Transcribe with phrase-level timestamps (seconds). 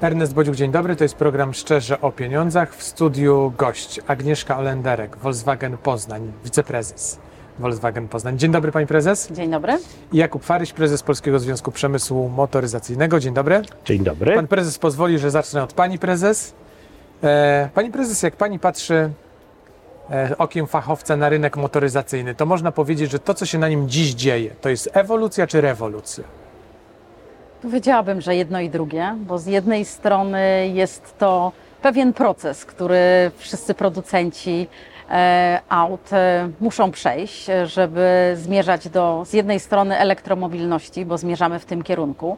[0.00, 0.96] Ernest Bodziuk, dzień dobry.
[0.96, 2.74] To jest program Szczerze o pieniądzach.
[2.74, 7.18] W studiu gość Agnieszka Olenderek, Volkswagen Poznań, wiceprezes
[7.58, 8.38] Volkswagen Poznań.
[8.38, 9.32] Dzień dobry, pani prezes.
[9.32, 9.78] Dzień dobry.
[10.12, 13.20] I Jakub Faryś, prezes Polskiego Związku Przemysłu Motoryzacyjnego.
[13.20, 13.62] Dzień dobry.
[13.84, 14.34] Dzień dobry.
[14.34, 16.54] Pan prezes pozwoli, że zacznę od pani prezes.
[17.22, 19.10] E, pani prezes, jak pani patrzy
[20.10, 23.88] e, okiem fachowca na rynek motoryzacyjny, to można powiedzieć, że to, co się na nim
[23.88, 26.39] dziś dzieje, to jest ewolucja czy rewolucja?
[27.62, 31.52] Powiedziałabym, że jedno i drugie, bo z jednej strony jest to
[31.82, 34.68] pewien proces, który wszyscy producenci
[35.10, 41.64] e, aut e, muszą przejść, żeby zmierzać do z jednej strony elektromobilności, bo zmierzamy w
[41.64, 42.36] tym kierunku,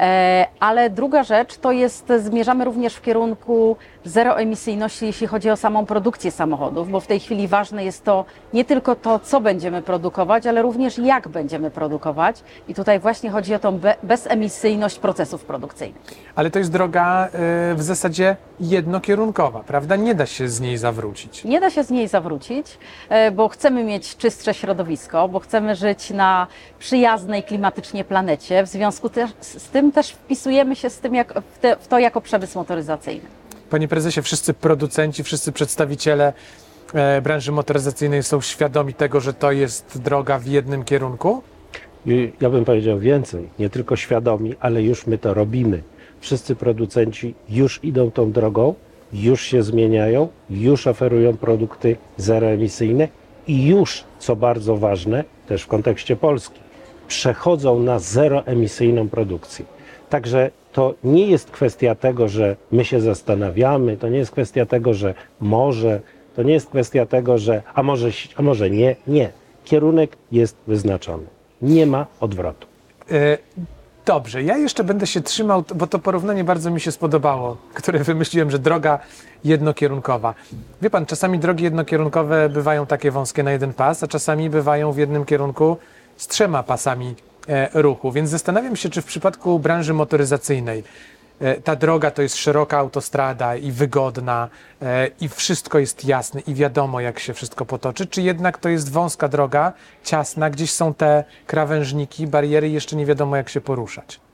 [0.00, 3.76] e, ale druga rzecz to jest, zmierzamy również w kierunku
[4.08, 8.64] zeroemisyjności, jeśli chodzi o samą produkcję samochodów, bo w tej chwili ważne jest to nie
[8.64, 12.42] tylko to, co będziemy produkować, ale również jak będziemy produkować.
[12.68, 16.02] I tutaj właśnie chodzi o tą be- bezemisyjność procesów produkcyjnych.
[16.34, 17.28] Ale to jest droga e,
[17.74, 19.96] w zasadzie jednokierunkowa, prawda?
[19.96, 21.44] Nie da się z niej zawrócić.
[21.44, 22.78] Nie da się z niej zawrócić,
[23.08, 26.46] e, bo chcemy mieć czystsze środowisko, bo chcemy żyć na
[26.78, 28.62] przyjaznej klimatycznie planecie.
[28.62, 31.34] W związku z tym też wpisujemy się z tym jak,
[31.80, 33.26] w to jako przemysł motoryzacyjny.
[33.70, 36.32] Panie prezesie, wszyscy producenci, wszyscy przedstawiciele
[36.94, 41.42] e, branży motoryzacyjnej są świadomi tego, że to jest droga w jednym kierunku?
[42.40, 45.82] Ja bym powiedział więcej, nie tylko świadomi, ale już my to robimy.
[46.20, 48.74] Wszyscy producenci już idą tą drogą,
[49.12, 53.08] już się zmieniają, już oferują produkty zeroemisyjne
[53.46, 56.60] i już, co bardzo ważne, też w kontekście Polski,
[57.08, 59.64] przechodzą na zeroemisyjną produkcję.
[60.10, 64.94] Także to nie jest kwestia tego, że my się zastanawiamy, to nie jest kwestia tego,
[64.94, 66.00] że może,
[66.34, 68.96] to nie jest kwestia tego, że a może, a może nie.
[69.06, 69.30] Nie.
[69.64, 71.26] Kierunek jest wyznaczony.
[71.62, 72.66] Nie ma odwrotu.
[73.10, 73.38] E,
[74.06, 78.50] Dobrze, ja jeszcze będę się trzymał, bo to porównanie bardzo mi się spodobało, które wymyśliłem,
[78.50, 78.98] że droga
[79.44, 80.34] jednokierunkowa.
[80.82, 84.98] Wie pan, czasami drogi jednokierunkowe bywają takie wąskie na jeden pas, a czasami bywają w
[84.98, 85.76] jednym kierunku
[86.16, 87.14] z trzema pasami
[87.74, 88.12] ruchu.
[88.12, 90.84] Więc zastanawiam się, czy w przypadku branży motoryzacyjnej
[91.40, 94.48] e, ta droga to jest szeroka autostrada i wygodna
[94.82, 98.92] e, i wszystko jest jasne i wiadomo, jak się wszystko potoczy, czy jednak to jest
[98.92, 99.72] wąska droga,
[100.04, 104.25] ciasna, gdzieś są te krawężniki, bariery jeszcze nie wiadomo, jak się poruszać.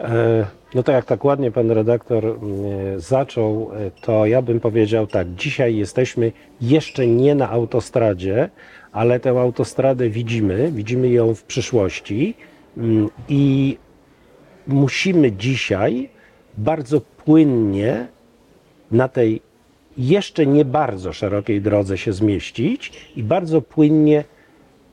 [0.00, 5.06] E, No to jak tak ładnie pan redaktor mm, zaczął, e, to ja bym powiedział
[5.06, 8.50] tak, dzisiaj jesteśmy jeszcze nie na autostradzie,
[8.92, 12.34] ale tę autostradę widzimy, widzimy ją w przyszłości
[12.76, 13.78] mm, i
[14.66, 16.08] musimy dzisiaj
[16.58, 18.06] bardzo płynnie
[18.90, 19.40] na tej
[19.98, 24.24] jeszcze nie bardzo szerokiej drodze się zmieścić i bardzo płynnie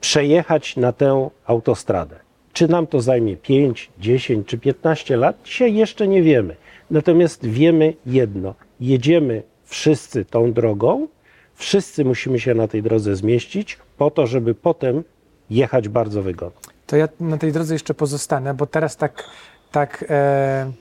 [0.02, 2.20] przejechać na tę autostradę.
[2.54, 5.38] Czy nam to zajmie 5, 10 czy 15 lat?
[5.44, 6.56] Dzisiaj jeszcze nie wiemy.
[6.92, 11.08] Natomiast wiemy jedno: jedziemy wszyscy tą drogą,
[11.56, 15.04] wszyscy musimy się na tej drodze zmieścić, po to, żeby potem
[15.50, 16.60] jechać bardzo wygodnie.
[16.88, 19.24] To ja na tej drodze jeszcze pozostanę, bo teraz tak,
[19.72, 20.72] tak e,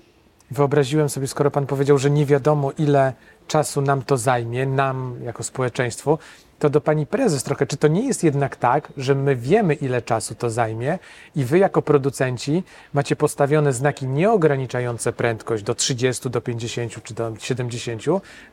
[0.51, 3.13] wyobraziłem sobie, skoro Pan powiedział, że nie wiadomo, ile
[3.47, 6.19] czasu nam to zajmie, nam jako społeczeństwu,
[6.60, 10.03] to do Pani Prezes trochę, czy to nie jest jednak tak, że my wiemy, ile
[10.03, 10.98] czasu to zajmie
[11.37, 12.62] i Wy jako producenci
[12.94, 18.03] macie postawione znaki nieograniczające prędkość do 30, do 50 czy do 70,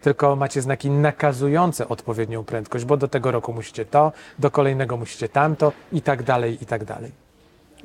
[0.02, 5.30] tylko macie znaki nakazujące odpowiednią prędkość, bo do tego roku musicie to, do kolejnego musicie
[5.30, 7.12] tamto i tak dalej, i tak dalej.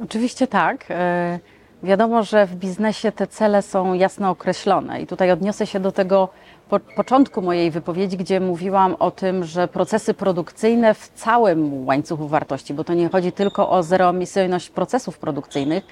[0.05, 0.85] Oczywiście tak.
[0.91, 1.39] E,
[1.83, 6.29] Wiadomo, że w biznesie te cele są jasno określone i tutaj odniosę się do tego
[6.69, 12.75] po, początku mojej wypowiedzi, gdzie mówiłam o tym, że procesy produkcyjne w całym łańcuchu wartości,
[12.75, 15.85] bo to nie chodzi tylko o zeroemisyjność procesów produkcyjnych,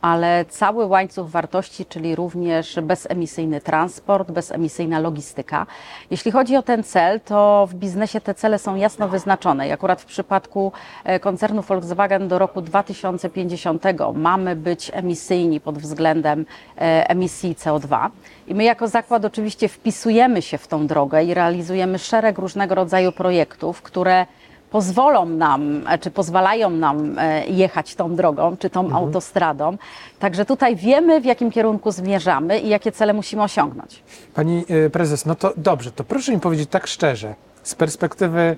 [0.00, 5.66] ale cały łańcuch wartości, czyli również bezemisyjny transport, bezemisyjna logistyka.
[6.10, 9.68] Jeśli chodzi o ten cel, to w biznesie te cele są jasno wyznaczone.
[9.68, 10.72] I akurat w przypadku
[11.04, 13.84] e, koncernu Volkswagen do roku 2050
[14.14, 16.46] mamy być emisyjni pod względem
[16.76, 18.10] e, emisji CO2.
[18.46, 23.12] I my jako zakład oczywiście wpisujemy się w tą drogę i realizujemy szereg różnego rodzaju
[23.12, 24.26] projektów, które
[24.70, 29.76] pozwolą nam, e, czy pozwalają nam e, jechać tą drogą, czy tą autostradą.
[30.18, 34.02] Także tutaj wiemy, w jakim kierunku zmierzamy i jakie cele musimy osiągnąć.
[34.34, 38.56] Pani e, prezes, no to dobrze, to proszę mi powiedzieć tak szczerze, z perspektywy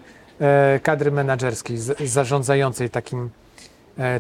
[0.83, 3.31] kadry menedżerskiej, zarządzającej takim,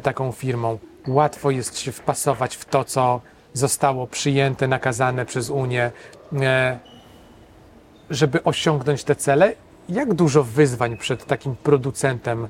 [0.02, 0.78] taką firmą,
[1.08, 3.20] łatwo jest się wpasować w to, co
[3.52, 5.90] zostało przyjęte, nakazane przez Unię,
[8.10, 9.52] żeby osiągnąć te cele.
[9.90, 12.48] Jak dużo wyzwań przed takim producentem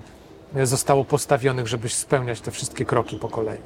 [0.63, 3.59] zostało postawionych, żeby spełniać te wszystkie kroki po kolei?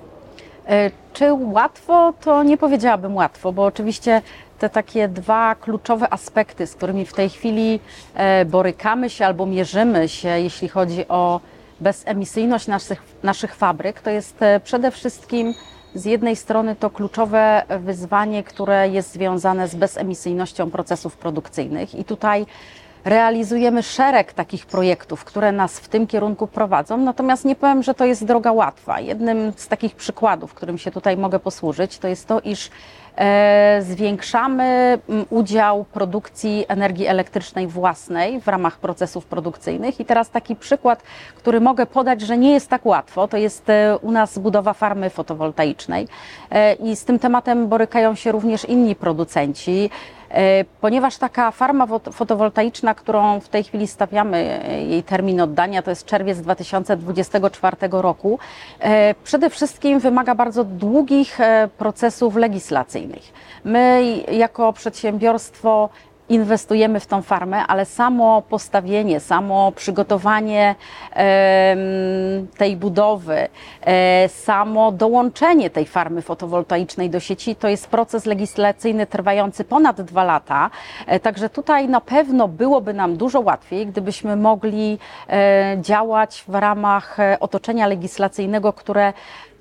[0.68, 2.14] E, Czy łatwo?
[2.20, 4.22] To nie powiedziałabym łatwo, bo oczywiście
[4.58, 7.80] te takie dwa kluczowe aspekty, z którymi w tej chwili
[8.14, 11.40] e, borykamy się albo mierzymy się, jeśli chodzi o
[11.80, 15.54] bezemisyjność naszych, naszych fabryk, to jest e, przede wszystkim
[15.94, 22.46] z jednej strony to kluczowe wyzwanie, które jest związane z bezemisyjnością procesów produkcyjnych i tutaj
[23.04, 28.04] realizujemy szereg takich projektów, które nas w tym kierunku prowadzą, natomiast nie powiem, że to
[28.04, 29.00] jest droga łatwa.
[29.00, 32.70] Jednym z takich przykładów, którym się tutaj mogę posłużyć, to jest to, iż
[33.16, 34.98] e, zwiększamy
[35.30, 40.00] udział produkcji energii elektrycznej własnej w ramach procesów produkcyjnych.
[40.00, 41.02] I teraz taki przykład,
[41.36, 45.10] który mogę podać, że nie jest tak łatwo, to jest e, u nas budowa farmy
[45.10, 46.08] fotowoltaicznej.
[46.50, 49.90] E, I z tym tematem borykają się również inni producenci.
[50.34, 55.90] E, Ponieważ taka farma fotowoltaiczna, którą w tej chwili stawiamy, e, jej termin oddania to
[55.90, 58.38] jest czerwiec 2024 roku,
[58.80, 61.38] e, przede wszystkim wymaga bardzo długich
[61.78, 63.32] procesów legislacyjnych.
[63.64, 64.02] My
[64.32, 65.88] jako przedsiębiorstwo
[66.28, 70.74] inwestujemy w tą farmę, ale samo postawienie, samo przygotowanie
[72.58, 73.48] tej budowy,
[73.80, 80.24] e, samo dołączenie tej farmy fotowoltaicznej do sieci to jest proces legislacyjny trwający ponad dwa
[80.24, 80.70] lata.
[81.06, 84.98] E, Także tutaj na pewno byłoby nam dużo łatwiej, gdybyśmy mogli
[85.28, 89.12] e, działać w ramach otoczenia legislacyjnego, które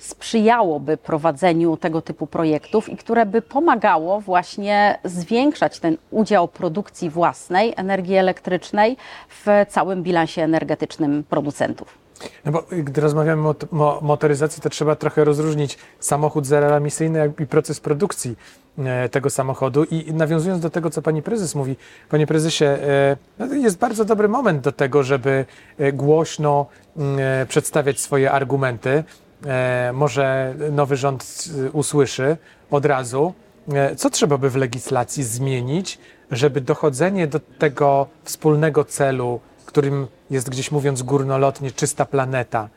[0.04, 7.74] sprzyjałoby prowadzeniu tego typu projektów i które by pomagało właśnie zwiększać ten udział produkcji własnej
[7.76, 8.98] energii elektrycznej
[9.30, 12.04] w całym bilansie energetycznym producentów.
[12.46, 18.36] No bo gdy rozmawiamy o motoryzacji, to trzeba trochę rozróżnić samochód zeroemisyjny i proces produkcji
[18.78, 19.84] e, tego samochodu.
[19.84, 21.76] I nawiązując do tego, co pani prezes mówi,
[22.10, 25.46] panie prezesie, e, no jest bardzo dobry moment do tego, żeby
[25.78, 26.66] e, głośno
[26.98, 29.04] mm, przedstawiać swoje argumenty.
[29.48, 32.38] E, Może nowy rząd e, usłyszy
[32.72, 33.34] od razu.
[33.74, 36.00] E, Co trzeba by w legislacji zmienić,
[36.32, 42.70] żeby dochodzenie do tego wspólnego celu, którym jest gdzieś mówiąc górnolotnie czysta planeta,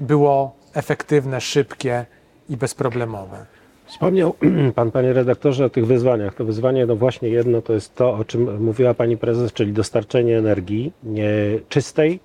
[0.00, 2.06] było efektywne, szybkie
[2.48, 3.46] i bezproblemowe?
[3.86, 4.34] Wspomniał
[4.74, 6.34] Pan, Panie redaktorze, o tych wyzwaniach.
[6.34, 10.38] To wyzwanie, no właśnie jedno, to jest to, o czym mówiła Pani prezes, czyli dostarczenie
[10.38, 10.92] energii
[11.68, 12.20] czystej,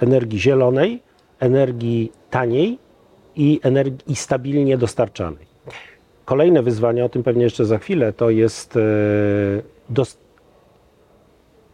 [0.00, 1.02] energii zielonej,
[1.40, 2.78] energii taniej
[3.36, 5.50] i energii i stabilnie dostarczanej.
[6.24, 8.80] Kolejne wyzwanie, o tym pewnie jeszcze za chwilę, to jest e,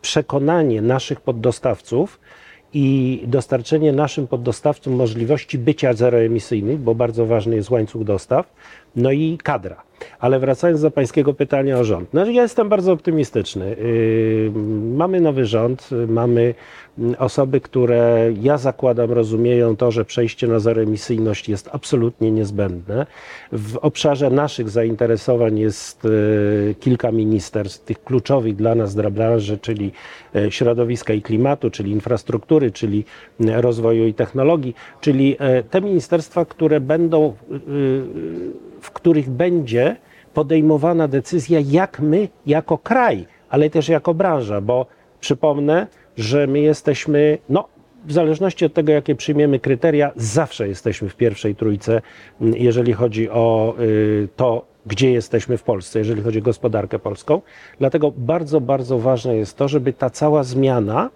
[0.01, 2.21] przekonanie naszych poddostawców
[2.75, 8.53] i dostarczenie naszym poddostawcom możliwości bycia zeroemisyjnych, bo bardzo ważny jest łańcuch dostaw,
[8.97, 9.87] no i kadra.
[10.19, 12.15] Ale wracając do Pańskiego pytania o rząd.
[12.15, 13.77] No, ja jestem bardzo optymistyczny.
[13.79, 14.53] Yy,
[14.97, 16.55] Mamy nowy rząd, mamy
[16.99, 23.07] mm, osoby, które ja zakładam rozumieją to, że przejście na zeroemisyjność jest absolutnie niezbędne.
[23.53, 29.93] W obszarze naszych zainteresowań jest yy, kilka ministerstw, tych kluczowych dla nas, dla branży, czyli
[30.35, 33.05] yy, środowiska i klimatu, czyli infrastruktury, czyli
[33.41, 35.37] rozwoju i technologii, czyli
[35.71, 37.35] te ministerstwa, które będą
[38.87, 39.97] w których będzie
[40.35, 44.87] podejmowana decyzja, jak my jako kraj, ale też jako branża, bo
[45.21, 47.69] przypomnę, że my jesteśmy, no,
[48.05, 52.03] w zależności od tego, jakie przyjmiemy kryteria, zawsze jesteśmy w pierwszej trójce,
[52.41, 57.43] jeżeli chodzi o y, to, gdzie jesteśmy w Polsce, jeżeli chodzi o gospodarkę polską.
[57.79, 61.11] Dlatego bardzo, bardzo ważne jest to, żeby ta cała zmiana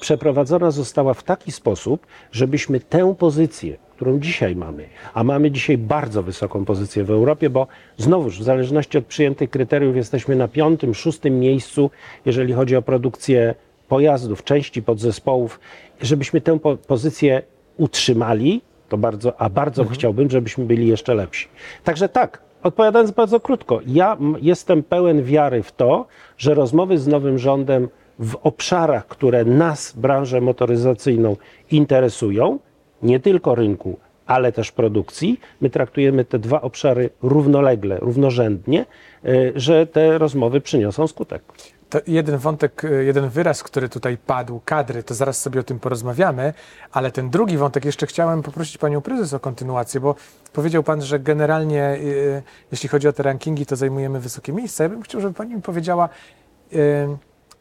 [0.00, 6.22] przeprowadzona została w taki sposób, żebyśmy tę pozycję, którą dzisiaj mamy, a mamy dzisiaj bardzo
[6.22, 7.66] wysoką pozycję w Europie, bo
[7.96, 11.90] znowuż w zależności od przyjętych kryteriów jesteśmy na piątym, szóstym miejscu,
[12.24, 13.54] jeżeli chodzi o produkcję
[13.88, 15.60] pojazdów, części podzespołów,
[16.02, 17.42] żebyśmy tę po pozycję
[17.76, 21.48] utrzymali, to bardzo, a bardzo chciałbym, żebyśmy byli jeszcze lepsi.
[21.84, 26.06] Także tak, odpowiadając bardzo krótko, ja jestem pełen wiary w to,
[26.38, 27.88] że rozmowy z nowym rządem
[28.20, 31.36] w obszarach, które nas, branżę motoryzacyjną,
[31.70, 32.58] interesują,
[33.02, 38.86] nie tylko rynku, ale też produkcji, my traktujemy te dwa obszary równolegle, równorzędnie,
[39.24, 41.42] y, że te rozmowy przyniosą skutek.
[41.90, 45.78] To jeden wątek, y, jeden wyraz, który tutaj padł, kadry, to zaraz sobie o tym
[45.78, 46.52] porozmawiamy,
[46.92, 50.14] ale ten drugi wątek jeszcze chciałem poprosić Panią Prezes o kontynuację, bo
[50.52, 54.84] powiedział Pan, że generalnie y, jeśli chodzi o te rankingi, to zajmujemy wysokie miejsca.
[54.84, 56.08] Ja bym chciał, żeby Pani mi powiedziała,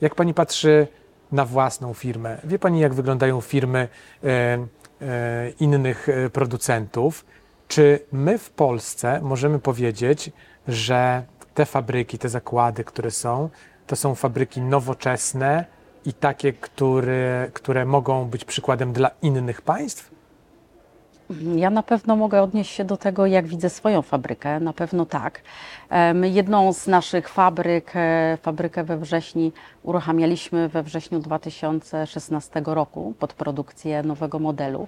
[0.01, 0.87] jak Pani patrzy
[1.31, 2.37] na własną firmę.
[2.43, 3.87] Wie Pani, jak wyglądają firmy
[4.23, 5.07] y, y,
[5.59, 7.25] innych y, producentów?
[7.67, 10.31] Czy my w Polsce możemy powiedzieć,
[10.67, 13.49] że te fabryki, te zakłady, które są,
[13.87, 15.65] to są fabryki nowoczesne
[16.05, 20.11] i takie, które, które mogą być przykładem dla innych państw?
[21.55, 24.59] Ja na pewno mogę odnieść się do tego, jak widzę swoją fabrykę.
[24.59, 25.41] Na pewno tak.
[26.23, 29.51] Jedną z naszych fabryk, e, fabrykę we wrześni,
[29.83, 34.87] uruchamialiśmy we wrześniu 2016 roku pod produkcję nowego modelu.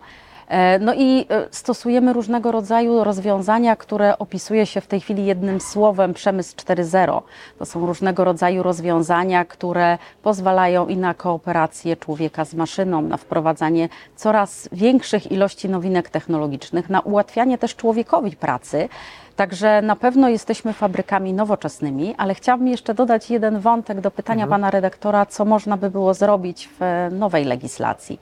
[0.52, 5.62] E, No i e, stosujemy różnego rodzaju rozwiązania, które opisuje się w tej chwili jednym
[5.62, 7.22] słowem przemysł 4.0.
[7.60, 13.90] To są różnego rodzaju rozwiązania, które pozwalają i na kooperację człowieka z maszyną, na wprowadzanie
[14.16, 18.90] coraz większych ilości nowinek technologicznych, na ułatwianie też człowiekowi pracy.
[19.36, 24.72] Także na pewno jesteśmy fabrykami nowoczesnymi, ale chciałabym jeszcze dodać jeden wątek do pytania pana
[24.72, 28.20] redaktora, co można by było zrobić w e, nowej legislacji.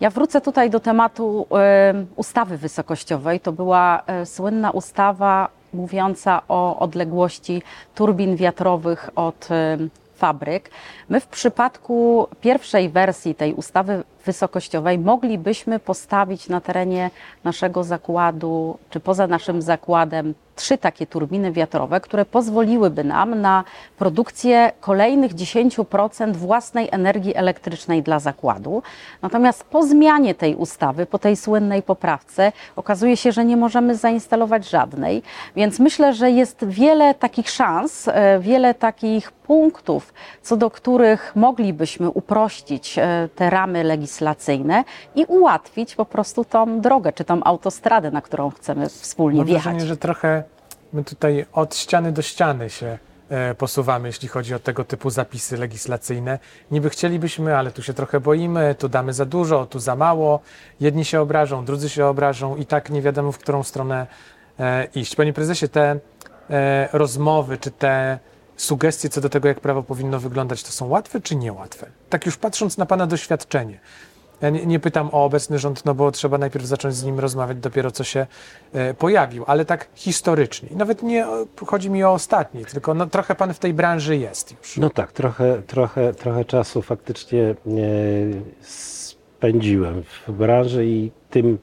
[0.00, 3.40] Ja wrócę tutaj do tematu e, ustawy wysokościowej.
[3.40, 7.62] To była e, słynna ustawa mówiąca o odległości
[7.94, 9.48] turbin wiatrowych od
[10.14, 10.70] fabryk.
[11.08, 17.10] My w przypadku pierwszej wersji tej ustawy wysokościowej moglibyśmy postawić na terenie
[17.44, 23.64] naszego zakładu, czy poza naszym zakładem, trzy takie turbiny wiatrowe, które pozwoliłyby nam na
[23.98, 28.82] produkcję kolejnych 10% własnej energii elektrycznej dla zakładu.
[29.22, 34.68] Natomiast po zmianie tej ustawy, po tej słynnej poprawce, okazuje się, że nie możemy zainstalować
[34.68, 35.22] żadnej.
[35.56, 42.10] Więc myślę, że jest wiele takich szans, e, wiele takich punktów, co do których moglibyśmy
[42.10, 44.11] uprościć e, te ramy legislacyjne
[45.14, 49.64] i ułatwić po prostu tą drogę, czy tą autostradę, na którą chcemy wspólnie Mam wjechać.
[49.64, 50.42] wrażenie, że trochę
[50.92, 52.98] my tutaj od ściany do ściany się
[53.30, 56.38] e, posuwamy, jeśli chodzi o tego typu zapisy legislacyjne.
[56.70, 60.40] Niby chcielibyśmy, ale tu się trochę boimy, tu damy za dużo, tu za mało.
[60.80, 64.06] Jedni się obrażą, drudzy się obrażą i tak nie wiadomo, w którą stronę
[64.60, 65.16] e, iść.
[65.16, 65.96] Panie prezesie, te
[66.50, 68.18] e, rozmowy, czy te
[68.62, 71.86] sugestie co do tego, jak prawo powinno wyglądać, to są łatwe czy niełatwe?
[72.10, 73.80] Tak już patrząc na Pana doświadczenie.
[74.40, 77.58] Ja nie, nie pytam o obecny rząd, no bo trzeba najpierw zacząć z nim rozmawiać,
[77.58, 78.26] dopiero co się
[78.72, 80.68] e, pojawił, ale tak historycznie.
[80.76, 81.26] Nawet nie
[81.66, 84.76] chodzi mi o ostatni, tylko no, trochę pan w tej branży jest już.
[84.76, 87.54] No tak, trochę, trochę, trochę czasu faktycznie e,
[88.60, 91.58] spędziłem w branży i tym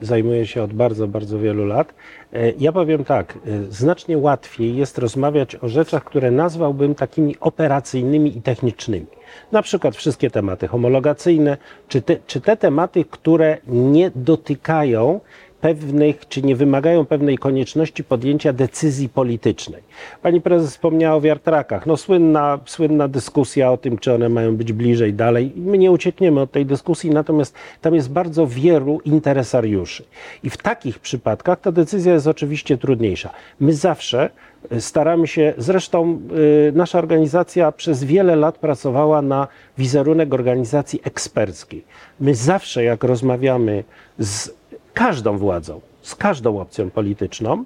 [0.00, 1.94] zajmuję się od bardzo, bardzo wielu lat.
[2.32, 3.38] E, Ja powiem tak, e,
[3.72, 9.06] znacznie łatwiej jest rozmawiać o rzeczach, które nazwałbym takimi operacyjnymi i technicznymi.
[9.52, 11.56] Na przykład wszystkie tematy homologacyjne,
[11.88, 15.20] czy te, czy te tematy, które nie dotykają
[15.60, 19.82] pewnych, czy nie wymagają pewnej konieczności podjęcia decyzji politycznej.
[20.22, 21.86] Pani prezes wspomniała o wiatrakach.
[21.86, 25.52] No słynna, słynna dyskusja o tym, czy one mają być bliżej, dalej.
[25.56, 30.04] My nie uciekniemy od tej dyskusji, natomiast tam jest bardzo wielu interesariuszy.
[30.42, 33.30] I w takich przypadkach ta decyzja jest oczywiście trudniejsza.
[33.60, 34.30] My zawsze
[34.72, 36.20] y, staramy się, zresztą
[36.68, 39.48] y, nasza organizacja przez wiele lat pracowała na
[39.78, 41.84] wizerunek organizacji eksperckiej.
[42.20, 43.84] My zawsze, jak rozmawiamy
[44.18, 44.57] z
[44.98, 47.64] każdą władzą, z każdą opcją polityczną,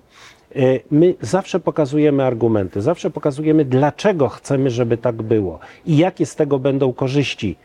[0.57, 6.37] y, my zawsze pokazujemy argumenty, zawsze pokazujemy, dlaczego chcemy, żeby tak było i jakie z
[6.37, 7.57] tego będą korzyści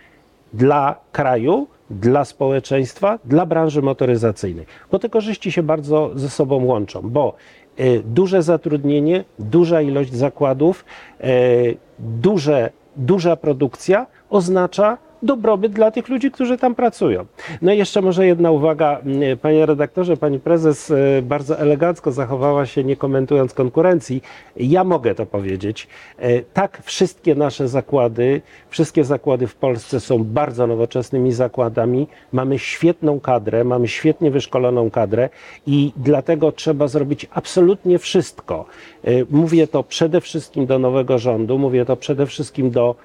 [0.54, 4.66] dla kraju, dla społeczeństwa, dla branży motoryzacyjnej.
[4.92, 7.36] Bo te korzyści się bardzo ze sobą łączą, bo
[7.80, 10.86] y, duże zatrudnienie, duża ilość zakładów,
[11.24, 17.26] y, duże, duża produkcja oznacza dobrobyt dla tych ludzi, którzy tam pracują.
[17.62, 19.02] No i jeszcze może jedna uwaga,
[19.42, 24.22] panie redaktorze, pani prezes e, bardzo elegancko zachowała się, nie komentując konkurencji.
[24.56, 25.88] Ja mogę to powiedzieć.
[26.20, 32.08] E, Tak, wszystkie nasze zakłady, wszystkie zakłady w Polsce są bardzo nowoczesnymi zakładami.
[32.32, 35.30] Mamy świetną kadrę, mamy świetnie wyszkoloną kadrę
[35.68, 38.66] i dlatego trzeba zrobić absolutnie wszystko.
[39.04, 42.96] E, Mówię to przede wszystkim do nowego rządu, mówię to przede wszystkim do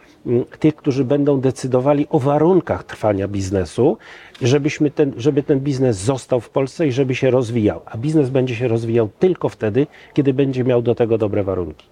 [0.59, 3.99] tych, którzy będą decydowali o warunkach trwania biznesu,
[4.42, 7.80] żebyśmy ten, żeby ten biznes został w Polsce i żeby się rozwijał.
[7.87, 11.87] A biznes będzie się rozwijał tylko wtedy, kiedy będzie miał do tego dobre warunki.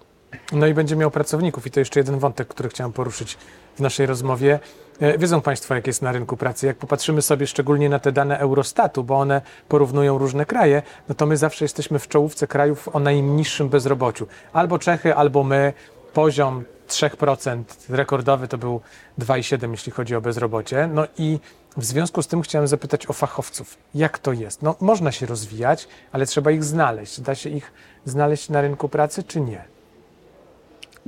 [0.51, 1.67] No i będzie miał pracowników.
[1.67, 3.37] I to jeszcze jeden wątek, który chciałem poruszyć
[3.75, 4.59] w naszej rozmowie.
[4.99, 6.67] E, Wiedzą Państwo, jak jest na rynku pracy.
[6.67, 11.25] Jak popatrzymy sobie szczególnie na te dane Eurostatu, bo one porównują różne kraje, no to
[11.25, 14.27] my zawsze jesteśmy w czołówce krajów o najniższym bezrobociu.
[14.53, 15.73] Albo Czechy, albo my.
[16.13, 18.81] Poziom 3% rekordowy to był
[19.19, 20.89] 2,7 jeśli chodzi o bezrobocie.
[20.93, 21.39] No i
[21.77, 23.77] w związku z tym chciałem zapytać o fachowców.
[23.95, 24.61] Jak to jest?
[24.61, 27.21] No można się rozwijać, ale trzeba ich znaleźć.
[27.21, 27.73] Da się ich
[28.05, 29.70] znaleźć na rynku pracy, czy nie?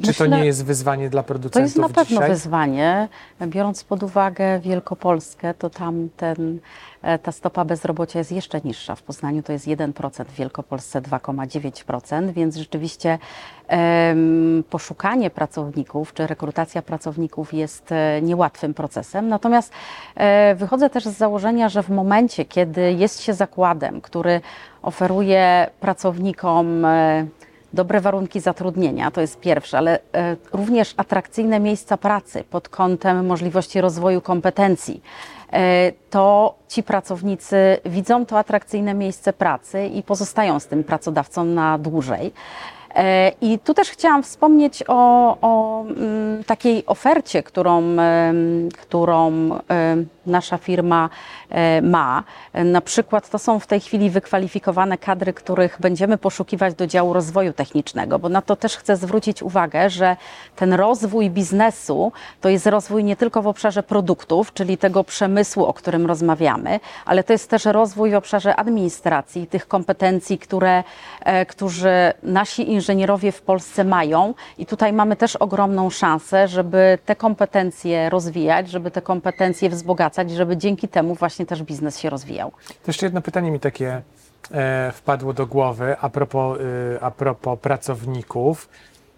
[0.02, 2.30] Czy to nie jest wyzwanie dla To producentów jest na pewno dzisiaj?
[2.30, 3.08] wyzwanie.
[3.48, 6.60] Biorąc pod uwagę Wielkopolskę, to tam ten,
[7.02, 8.96] e, ta stopa bezrobocia jest jeszcze niższa.
[8.96, 13.20] W Poznaniu to jest 1%, w Wielkopolsce 2,9%, więc rzeczywiście
[13.68, 19.28] em, poszukanie pracowników czy rekrutacja pracowników jest e, niełatwym procesem.
[19.28, 19.74] Natomiast
[20.16, 24.42] e, wychodzę też z założenia, że w momencie, kiedy jest się zakładem, który
[24.82, 26.86] oferuje pracownikom
[27.74, 33.82] dobre warunki zatrudnienia, to jest pierwsze, ale e, również atrakcyjne miejsca pracy pod kątem możliwości
[33.82, 35.02] rozwoju kompetencji.
[35.54, 41.78] E, to ci pracownicy widzą to atrakcyjne miejsce pracy i pozostają z tym pracodawcą na
[41.78, 42.34] dłużej.
[42.96, 47.84] E, I tu też chciałam wspomnieć o, o mm, takiej ofercie, którą,
[48.82, 49.50] którą
[50.26, 51.10] nasza firma
[51.50, 52.24] e, ma.
[52.54, 57.54] Na przykład to są w tej chwili wykwalifikowane kadry, których będziemy poszukiwać do działu rozwoju
[57.54, 60.18] technicznego, bo na to też chcę zwrócić uwagę, że
[60.56, 62.12] ten rozwój biznesu
[62.42, 67.24] to jest rozwój nie tylko w obszarze produktów, czyli tego przemysłu, o którym rozmawiamy, ale
[67.24, 70.84] to jest też rozwój w obszarze administracji, tych kompetencji, które,
[71.26, 74.34] e, którzy nasi inżynierowie w Polsce mają.
[74.58, 80.58] I tutaj mamy też ogromną szansę, żeby te kompetencje rozwijać, żeby te kompetencje wzbogacać, żeby
[80.58, 82.52] dzięki temu właśnie też biznes się rozwijał.
[82.68, 84.02] To jeszcze jedno pytanie mi takie
[84.52, 88.70] e, wpadło do głowy a propos, y, a propos pracowników.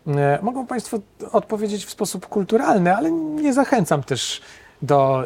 [0.07, 0.99] E, mogą Państwo
[1.31, 4.41] odpowiedzieć w sposób kulturalny, ale nie zachęcam też
[4.81, 5.23] do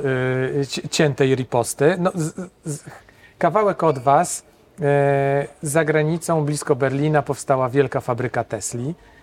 [0.69, 1.95] ci- ciętej riposty.
[1.99, 2.33] No, z,
[2.65, 2.83] z,
[3.37, 4.43] kawałek od Was.
[4.81, 9.18] E, za granicą, blisko Berlina, powstała wielka fabryka Tesli, e,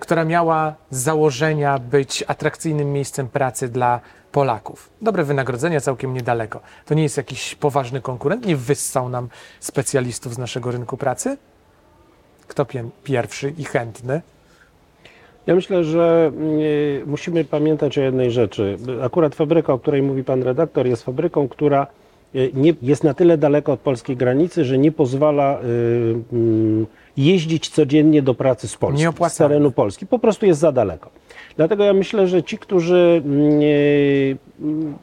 [0.00, 4.00] która miała z założenia być atrakcyjnym miejscem pracy dla
[4.32, 4.90] Polaków.
[5.02, 6.60] Dobre wynagrodzenia całkiem niedaleko.
[6.86, 9.28] To nie jest jakiś poważny konkurent, nie wyssał nam
[9.60, 11.36] specjalistów z naszego rynku pracy?
[12.48, 14.20] Kto pie- pierwszy i chętny?
[15.46, 18.76] Ja myślę, że y, musimy pamiętać o jednej rzeczy.
[19.02, 21.86] Akurat fabryka, o której mówi pan redaktor, jest fabryką, która
[22.34, 25.64] y, nie, jest na tyle daleko od polskiej granicy, że nie pozwala y,
[26.32, 26.86] mm,
[27.18, 30.06] jeździć codziennie do pracy z Polski, z terenu Polski.
[30.06, 31.10] Po prostu jest za daleko.
[31.56, 33.60] Dlatego ja myślę, że ci, którzy mm,
[34.60, 34.94] mm,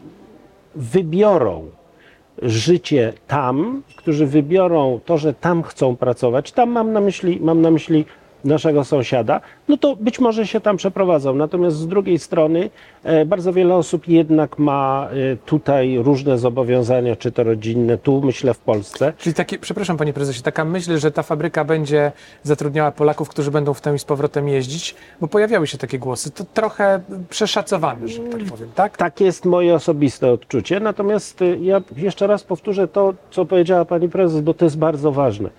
[0.75, 1.65] wybiorą
[2.41, 7.71] życie tam, którzy wybiorą to, że tam chcą pracować, tam mam na myśli, mam na
[7.71, 8.05] myśli
[8.45, 11.35] naszego sąsiada, no to być może się tam przeprowadzą.
[11.35, 12.69] Natomiast z drugiej strony
[13.03, 18.53] e, bardzo wiele osób jednak ma e, tutaj różne zobowiązania, czy to rodzinne, tu myślę
[18.53, 19.13] w Polsce.
[19.17, 22.11] Czyli takie, przepraszam panie prezesie, taka myśl, że ta fabryka będzie
[22.43, 26.31] zatrudniała Polaków, którzy będą w tę i z powrotem jeździć, bo pojawiały się takie głosy,
[26.31, 28.97] to trochę przeszacowane, że tak powiem, tak?
[28.97, 30.79] Tak jest moje osobiste odczucie.
[30.79, 35.11] Natomiast y, ja jeszcze raz powtórzę to, co powiedziała pani prezes, bo to jest bardzo
[35.11, 35.49] ważne.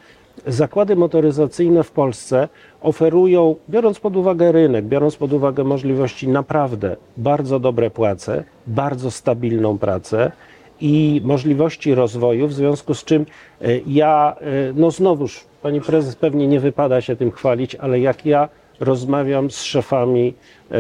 [0.47, 2.49] Zakłady motoryzacyjne w Polsce
[2.81, 9.79] oferują, biorąc pod uwagę rynek, biorąc pod uwagę możliwości, naprawdę bardzo dobre płace, bardzo stabilną
[9.79, 10.33] pracę
[10.81, 13.27] i możliwości rozwoju, w związku z czym
[13.63, 14.37] y, ja,
[14.71, 18.49] y, no znowuż, pani prezes pewnie nie wypada się tym chwalić, ale jak ja
[18.81, 20.35] rozmawiam z szefami
[20.71, 20.77] e,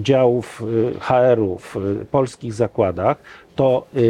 [0.00, 0.62] działów
[0.96, 3.16] e, HR-u w e, polskich zakładach,
[3.56, 4.00] to e,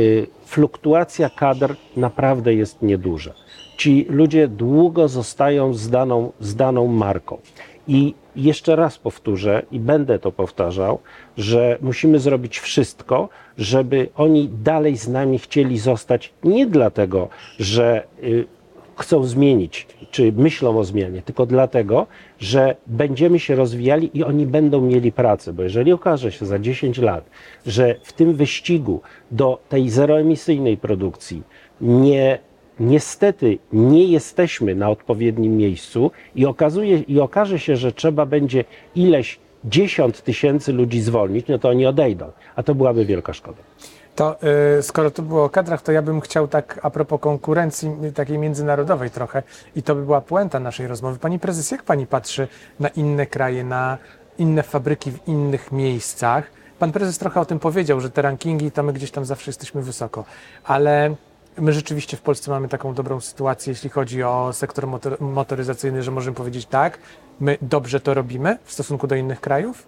[0.45, 3.33] fluktuacja kadr naprawdę jest nieduża.
[3.77, 7.39] Ci ludzie długo zostają z daną, z daną marką.
[7.89, 10.99] I jeszcze raz powtórzę i będę to powtarzał,
[11.37, 18.47] że musimy zrobić wszystko, żeby oni dalej z nami chcieli zostać nie dlatego, że y,
[18.97, 22.07] chcą zmienić, czy myślą o zmianie, tylko dlatego,
[22.39, 25.53] że będziemy się rozwijali i oni będą mieli pracę.
[25.53, 27.31] Bo jeżeli okaże się za 10 lat,
[27.67, 31.43] że w tym wyścigu do tej zeroemisyjnej produkcji
[31.81, 32.39] nie,
[32.81, 39.39] niestety nie jesteśmy na odpowiednim miejscu i, okazuje, i okaże się, że trzeba będzie ileś
[39.65, 43.59] dziesiąt tysięcy ludzi zwolnić, no to oni odejdą, a to byłaby wielka szkoda.
[44.17, 44.37] To
[44.79, 48.13] y, skoro to było o kadrach, to ja bym chciał tak a propos konkurencji y,
[48.13, 49.43] takiej międzynarodowej trochę
[49.77, 51.19] i to by była puenta naszej rozmowy.
[51.19, 52.49] Pani prezes, jak pani patrzy
[52.81, 53.99] na inne kraje, na
[54.39, 56.51] inne fabryki w innych miejscach?
[56.79, 59.83] Pan prezes trochę o tym powiedział, że te rankingi to my gdzieś tam zawsze jesteśmy
[59.83, 60.25] wysoko,
[60.65, 61.15] ale
[61.59, 66.11] my rzeczywiście w Polsce mamy taką dobrą sytuację, jeśli chodzi o sektor motor, motoryzacyjny, że
[66.11, 66.99] możemy powiedzieć tak,
[67.41, 69.87] my dobrze to robimy w stosunku do innych krajów?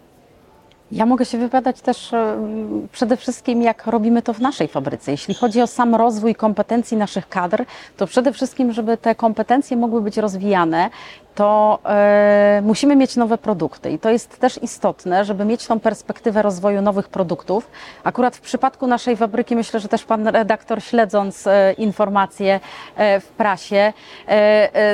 [0.92, 2.36] Ja mogę się wypowiadać też e,
[2.92, 5.10] przede wszystkim, jak robimy to w naszej fabryce.
[5.10, 7.64] Jeśli chodzi o sam rozwój kompetencji naszych kadr,
[7.96, 10.90] to przede wszystkim, żeby te kompetencje mogły być rozwijane
[11.38, 13.90] to e, musimy mieć nowe produkty.
[13.90, 17.70] I to jest też istotne, żeby mieć tą perspektywę rozwoju nowych produktów.
[18.04, 22.60] Akurat w przypadku naszej fabryki, myślę, że też pan redaktor, śledząc e, informacje
[22.96, 23.92] e, w prasie,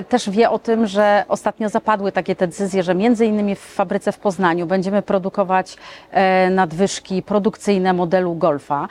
[0.08, 4.18] też wie o tym, że ostatnio zapadły takie decyzje, że między innymi w fabryce w
[4.18, 5.76] Poznaniu będziemy produkować
[6.50, 8.88] nadwyżki produkcyjne modelu Golfa.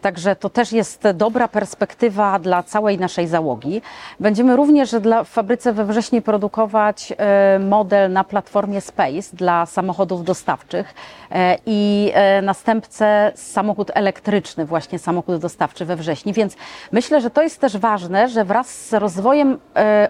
[0.00, 3.82] Także to też jest dobra perspektywa dla całej naszej załogi.
[4.20, 10.24] Będziemy również dla, w fabryce we wrześniu produkować e, model na platformie Space dla samochodów
[10.24, 10.94] dostawczych
[11.30, 16.32] e, i e, następcę samochód elektryczny, właśnie samochód dostawczy we wrześniu.
[16.32, 16.56] Więc
[16.92, 19.58] myślę, że to jest też ważne, że wraz z rozwojem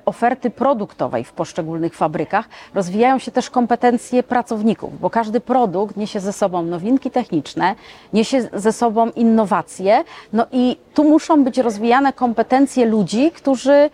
[0.04, 6.32] oferty produktowej w poszczególnych fabrykach rozwijają się też kompetencje pracowników, bo każdy produkt niesie ze
[6.32, 7.74] sobą nowinki techniczne,
[8.12, 13.90] niesie ze sobą innowacje, no i tu muszą być rozwijane kompetencje ludzi, którzy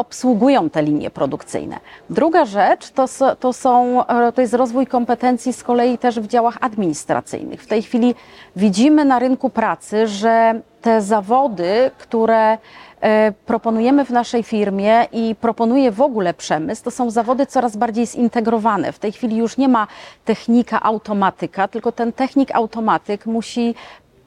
[0.00, 1.80] obsługują te linie produkcyjne.
[2.10, 3.06] Druga rzecz to,
[3.40, 7.62] to, są, e, to jest rozwój kompetencji z kolei też w działach administracyjnych.
[7.62, 8.14] W tej chwili
[8.56, 12.58] widzimy na rynku pracy, że te zawody, które
[13.00, 18.06] e, proponujemy w naszej firmie i proponuje w ogóle przemysł, to są zawody coraz bardziej
[18.06, 18.92] zintegrowane.
[18.92, 19.86] W tej chwili już nie ma
[20.24, 23.74] technika automatyka, tylko ten technik automatyk musi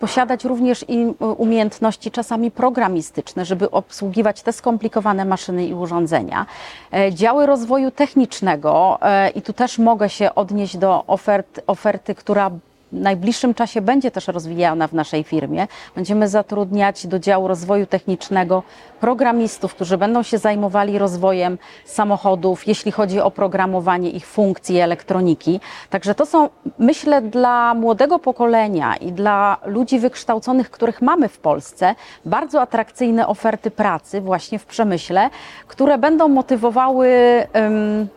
[0.04, 6.46] posiadać również i e, umiejętności czasami programistyczne, żeby obsługiwać te skomplikowane maszyny i urządzenia.
[6.94, 12.52] E, Działy rozwoju technicznego e, i tu też mogę się odnieść do ofert, oferty, która
[12.94, 15.68] najbliższym czasie będzie też rozwijana w naszej firmie.
[15.96, 18.64] Będziemy zatrudniać do działu rozwoju technicznego
[19.00, 25.60] programistów, którzy będą się zajmowali rozwojem samochodów, jeśli chodzi o programowanie ich funkcji, elektroniki.
[25.90, 31.96] Także to są, myślę, dla młodego pokolenia i dla ludzi wykształconych, których mamy w Polsce,
[32.26, 35.30] bardzo atrakcyjne oferty pracy właśnie w przemyśle,
[35.68, 37.10] które będą motywowały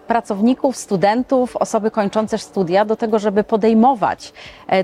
[0.06, 4.32] pracowników, studentów, osoby kończące studia do tego, żeby podejmować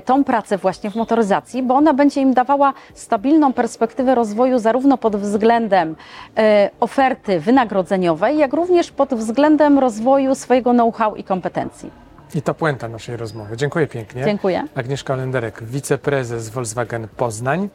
[0.05, 5.15] tą pracę właśnie w motoryzacji, bo ona będzie im dawała stabilną perspektywę rozwoju zarówno pod
[5.15, 5.95] względem
[6.37, 11.91] e, oferty wynagrodzeniowej, jak również pod względem rozwoju swojego know-how i kompetencji.
[12.35, 13.57] I to puenta naszej rozmowy.
[13.57, 14.25] Dziękuję pięknie.
[14.25, 14.63] Dziękuję.
[14.75, 17.69] Agnieszka Lenderek, wiceprezes Volkswagen Poznań.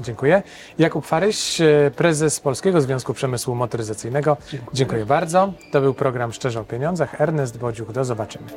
[0.00, 0.42] Dziękuję.
[0.78, 4.36] Jakub Faryś, e, prezes Polskiego Związku Przemysłu Motoryzacyjnego.
[4.72, 5.52] Dziękuję bardzo.
[5.72, 7.20] To był program Szczerze o Pieniądzach.
[7.20, 8.48] Ernest Bodziuch, do zobaczenia.